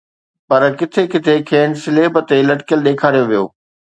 [0.47, 3.45] پر ڪٿي ڪٿي کين صليب تي لٽڪيل ڏيکاريو ويو